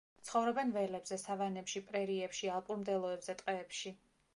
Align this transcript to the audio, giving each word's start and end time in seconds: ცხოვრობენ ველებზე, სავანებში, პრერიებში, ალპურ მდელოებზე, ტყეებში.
ცხოვრობენ 0.27 0.71
ველებზე, 0.77 1.19
სავანებში, 1.25 1.85
პრერიებში, 1.93 2.53
ალპურ 2.59 2.85
მდელოებზე, 2.85 3.41
ტყეებში. 3.45 3.99